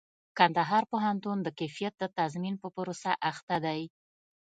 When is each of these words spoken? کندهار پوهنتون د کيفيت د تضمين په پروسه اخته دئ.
کندهار 0.37 0.83
پوهنتون 0.91 1.37
د 1.43 1.47
کيفيت 1.59 1.93
د 1.99 2.03
تضمين 2.17 2.55
په 2.63 2.67
پروسه 2.75 3.11
اخته 3.31 3.55
دئ. 3.65 3.81